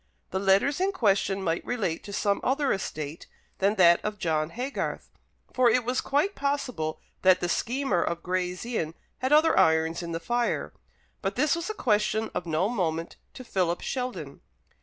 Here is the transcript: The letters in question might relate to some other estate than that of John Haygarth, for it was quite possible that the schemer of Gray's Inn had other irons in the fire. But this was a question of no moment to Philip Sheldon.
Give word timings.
The 0.31 0.39
letters 0.39 0.81
in 0.81 0.93
question 0.93 1.43
might 1.43 1.63
relate 1.63 2.03
to 2.05 2.11
some 2.11 2.39
other 2.43 2.73
estate 2.73 3.27
than 3.59 3.75
that 3.75 4.03
of 4.03 4.17
John 4.17 4.49
Haygarth, 4.49 5.11
for 5.53 5.69
it 5.69 5.85
was 5.85 6.01
quite 6.01 6.33
possible 6.33 6.99
that 7.21 7.39
the 7.39 7.47
schemer 7.47 8.01
of 8.01 8.23
Gray's 8.23 8.65
Inn 8.65 8.95
had 9.19 9.31
other 9.31 9.55
irons 9.59 10.01
in 10.01 10.11
the 10.11 10.19
fire. 10.19 10.73
But 11.21 11.35
this 11.35 11.55
was 11.55 11.69
a 11.69 11.75
question 11.75 12.31
of 12.33 12.47
no 12.47 12.67
moment 12.67 13.17
to 13.35 13.43
Philip 13.43 13.81
Sheldon. 13.81 14.41